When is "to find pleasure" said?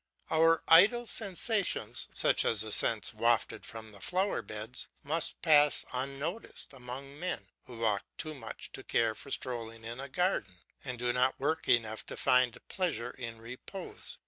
12.07-13.11